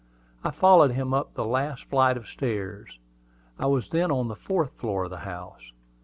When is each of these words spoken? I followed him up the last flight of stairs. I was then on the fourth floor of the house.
I 0.43 0.49
followed 0.49 0.93
him 0.93 1.13
up 1.13 1.35
the 1.35 1.45
last 1.45 1.85
flight 1.85 2.17
of 2.17 2.27
stairs. 2.27 2.97
I 3.59 3.67
was 3.67 3.89
then 3.89 4.09
on 4.11 4.29
the 4.29 4.35
fourth 4.35 4.71
floor 4.71 5.03
of 5.03 5.11
the 5.11 5.17
house. 5.29 5.73